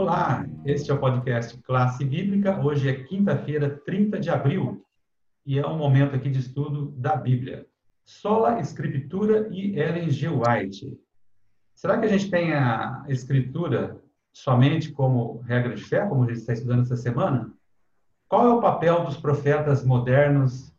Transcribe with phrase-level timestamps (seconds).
[0.00, 2.58] Olá, este é o podcast Classe Bíblica.
[2.58, 4.82] Hoje é quinta-feira, 30 de abril,
[5.44, 7.66] e é um momento aqui de estudo da Bíblia.
[8.02, 10.26] Sola Escritura e Ellen G.
[10.26, 10.98] White.
[11.74, 14.02] Será que a gente tem a Escritura
[14.32, 17.52] somente como regra de fé, como a gente está estudando essa semana?
[18.26, 20.72] Qual é o papel dos profetas modernos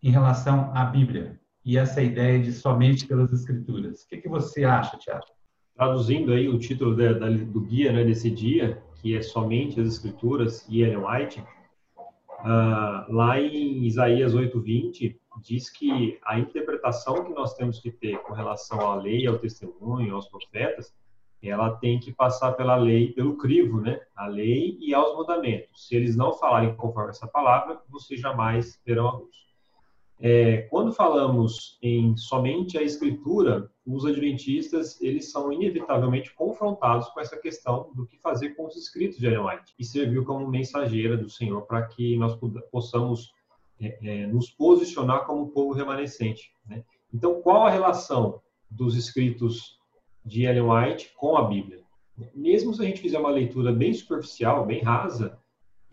[0.00, 4.04] em relação à Bíblia e essa ideia de somente pelas Escrituras?
[4.04, 5.35] O que, que você acha, Tiago?
[5.76, 9.86] Traduzindo aí o título da, da, do guia né, desse dia, que é somente as
[9.86, 11.40] Escrituras e Ellen White,
[12.40, 18.32] uh, lá em Isaías 8:20 diz que a interpretação que nós temos que ter com
[18.32, 20.94] relação à lei, ao testemunho, aos profetas,
[21.42, 24.00] ela tem que passar pela lei, pelo crivo, né?
[24.16, 25.86] A lei e aos mandamentos.
[25.86, 29.45] Se eles não falarem conforme essa palavra, vocês jamais verão a luz.
[30.18, 37.36] É, quando falamos em somente a escritura, os adventistas eles são inevitavelmente confrontados com essa
[37.36, 41.28] questão do que fazer com os escritos de Ellen White e serviu como mensageira do
[41.28, 42.38] Senhor para que nós
[42.70, 43.30] possamos
[43.78, 46.50] é, é, nos posicionar como povo remanescente.
[46.66, 46.82] Né?
[47.12, 49.76] Então, qual a relação dos escritos
[50.26, 51.80] de Ellen White com a Bíblia.
[52.34, 55.38] Mesmo se a gente fizer uma leitura bem superficial, bem rasa,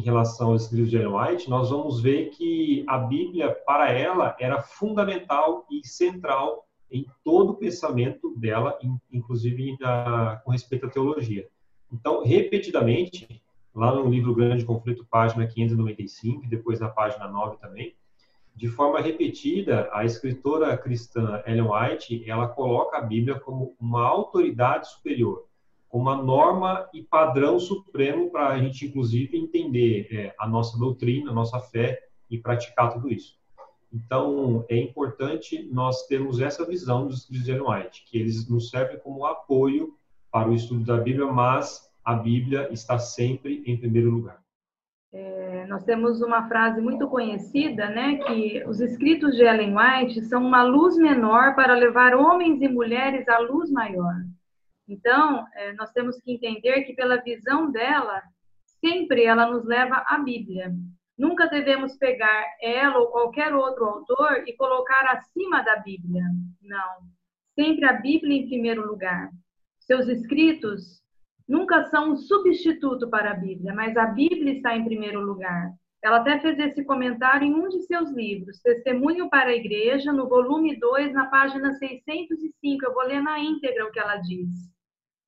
[0.00, 4.34] em relação aos escritos de Ellen White, nós vamos ver que a Bíblia, para ela,
[4.40, 8.78] era fundamental e central em todo o pensamento dela,
[9.12, 11.46] inclusive na, com respeito à teologia.
[11.92, 13.42] Então, repetidamente,
[13.74, 17.94] lá no livro Grande Conflito, página 595, e depois na página 9 também,
[18.56, 24.90] de forma repetida, a escritora cristã Ellen White, ela coloca a Bíblia como uma autoridade
[24.90, 25.44] superior,
[25.90, 31.32] como uma norma e padrão supremo para a gente, inclusive, entender é, a nossa doutrina,
[31.32, 33.38] a nossa fé e praticar tudo isso.
[33.92, 39.92] Então, é importante nós termos essa visão dos White, que eles nos servem como apoio
[40.30, 44.40] para o estudo da Bíblia, mas a Bíblia está sempre em primeiro lugar.
[45.12, 50.46] É, nós temos uma frase muito conhecida, né, que os escritos de Ellen White são
[50.46, 54.14] uma luz menor para levar homens e mulheres à luz maior.
[54.90, 58.20] Então, é, nós temos que entender que pela visão dela,
[58.80, 60.72] sempre ela nos leva à Bíblia.
[61.16, 66.24] Nunca devemos pegar ela ou qualquer outro autor e colocar acima da Bíblia.
[66.60, 67.02] Não.
[67.54, 69.30] Sempre a Bíblia em primeiro lugar.
[69.78, 71.00] Seus escritos
[71.46, 75.72] nunca são um substituto para a Bíblia, mas a Bíblia está em primeiro lugar.
[76.02, 80.28] Ela até fez esse comentário em um de seus livros, Testemunho para a Igreja, no
[80.28, 82.84] volume 2, na página 605.
[82.84, 84.48] Eu vou ler na íntegra o que ela diz.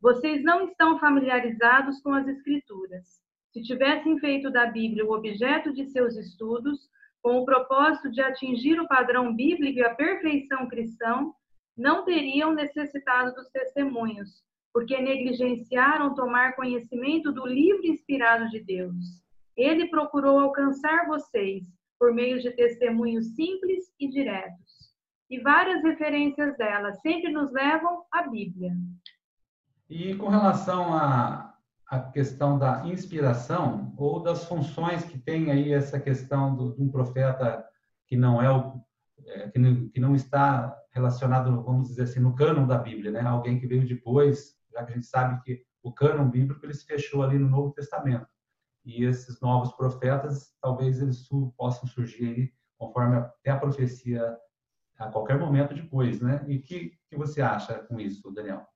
[0.00, 3.20] Vocês não estão familiarizados com as Escrituras.
[3.52, 6.88] Se tivessem feito da Bíblia o objeto de seus estudos,
[7.22, 11.30] com o propósito de atingir o padrão bíblico e a perfeição cristã,
[11.76, 18.94] não teriam necessitado dos testemunhos, porque negligenciaram tomar conhecimento do livro inspirado de Deus.
[19.56, 21.62] Ele procurou alcançar vocês
[21.98, 24.94] por meio de testemunhos simples e diretos.
[25.28, 28.72] E várias referências dela sempre nos levam à Bíblia.
[29.90, 31.52] E com relação à,
[31.84, 36.88] à questão da inspiração ou das funções que tem aí essa questão do, de um
[36.88, 37.66] profeta
[38.06, 38.80] que não é o
[39.26, 43.20] é, que, não, que não está relacionado, vamos dizer assim, no cânon da Bíblia, né?
[43.20, 46.86] Alguém que veio depois já que a gente sabe que o cânon bíblico ele se
[46.86, 48.26] fechou ali no Novo Testamento.
[48.84, 54.38] E esses novos profetas, talvez eles possam surgir aí, conforme até a profecia
[54.98, 56.44] a qualquer momento depois, né?
[56.46, 58.66] E que, que você acha com isso, Daniel?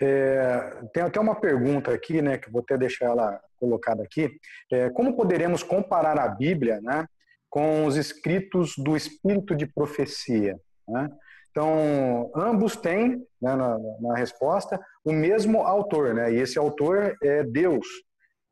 [0.00, 4.30] É, tem até uma pergunta aqui, né, que vou até deixar ela colocada aqui.
[4.70, 7.06] É, como poderemos comparar a Bíblia, né,
[7.50, 10.58] com os escritos do Espírito de profecia?
[10.86, 11.08] Né?
[11.50, 16.32] Então, ambos têm, né, na, na, resposta, o mesmo autor, né?
[16.32, 17.86] E esse autor é Deus.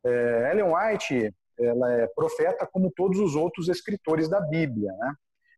[0.05, 5.15] É, Ellen White, ela é profeta como todos os outros escritores da Bíblia, né?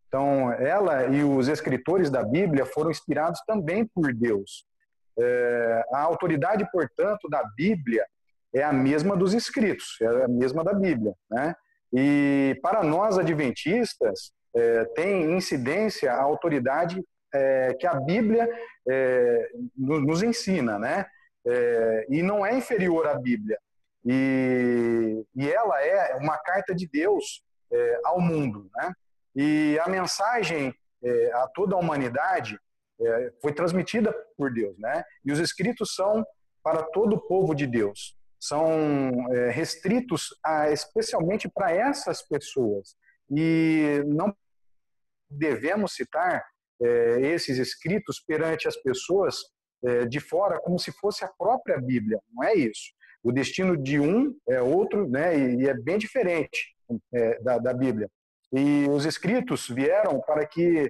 [0.07, 4.67] Então, ela e os escritores da Bíblia foram inspirados também por Deus.
[5.19, 8.05] É, a autoridade, portanto, da Bíblia
[8.55, 11.55] é a mesma dos escritos, é a mesma da Bíblia, né?
[11.93, 17.03] E para nós adventistas, é, tem incidência a autoridade
[17.35, 18.49] é, que a Bíblia
[18.89, 21.07] é, nos ensina, né?
[21.47, 23.59] É, e não é inferior à Bíblia.
[24.05, 27.43] E, e ela é uma carta de Deus
[27.73, 28.93] é, ao mundo, né?
[29.35, 30.75] E a mensagem
[31.33, 32.59] a toda a humanidade
[33.01, 35.03] é, foi transmitida por Deus, né?
[35.25, 36.25] E os escritos são
[36.63, 38.17] para todo o povo de Deus.
[38.41, 39.11] São
[39.51, 42.95] restritos a, especialmente para essas pessoas.
[43.31, 44.33] E não
[45.31, 46.45] devemos citar
[46.81, 49.37] é, esses escritos perante as pessoas
[49.85, 52.21] é, de fora como se fosse a própria Bíblia.
[52.33, 52.93] Não é isso.
[53.23, 55.37] O destino de um é outro, né?
[55.37, 56.75] E, é bem diferente
[57.13, 58.09] é, da, da Bíblia.
[58.53, 60.89] E os escritos vieram para que é,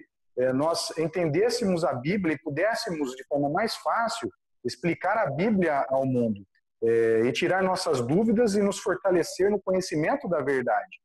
[0.53, 4.31] nós entendêssemos a Bíblia e pudéssemos, de forma mais fácil,
[4.65, 6.47] explicar a Bíblia ao mundo
[6.83, 11.01] é, e tirar nossas dúvidas e nos fortalecer no conhecimento da verdade.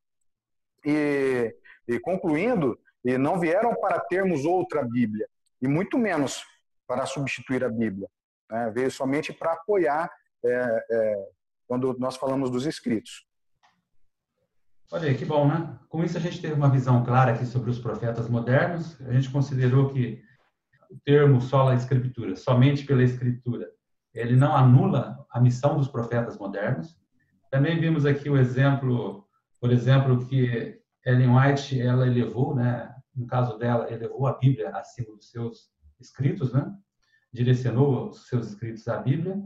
[0.85, 1.55] E,
[1.87, 5.27] e concluindo, e não vieram para termos outra Bíblia,
[5.61, 6.43] e muito menos
[6.87, 8.07] para substituir a Bíblia.
[8.49, 8.71] Né?
[8.73, 10.11] Veio somente para apoiar
[10.45, 11.27] é, é,
[11.67, 13.25] quando nós falamos dos escritos.
[14.93, 15.75] Olha aí, que bom, né?
[15.89, 19.01] Com isso a gente teve uma visão clara aqui sobre os profetas modernos.
[19.01, 20.21] A gente considerou que
[20.87, 23.67] o termo sola escritura, somente pela escritura,
[24.13, 26.95] ele não anula a missão dos profetas modernos.
[27.49, 29.27] Também vimos aqui o exemplo,
[29.59, 32.93] por exemplo, que Ellen White ela elevou, né?
[33.15, 36.71] No caso dela, elevou a Bíblia acima dos seus escritos, né?
[37.33, 39.41] Direcionou os seus escritos à Bíblia.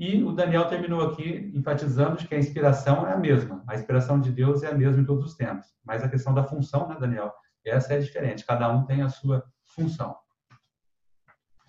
[0.00, 3.62] E o Daniel terminou aqui enfatizando que a inspiração é a mesma.
[3.68, 5.66] A inspiração de Deus é a mesma em todos os tempos.
[5.84, 7.30] Mas a questão da função, né, Daniel?
[7.62, 8.46] Essa é diferente.
[8.46, 10.16] Cada um tem a sua função.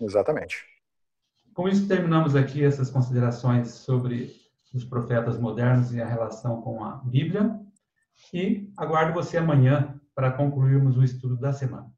[0.00, 0.64] Exatamente.
[1.52, 4.32] Com isso, terminamos aqui essas considerações sobre
[4.72, 7.60] os profetas modernos e a relação com a Bíblia.
[8.32, 11.92] E aguardo você amanhã para concluirmos o estudo da semana.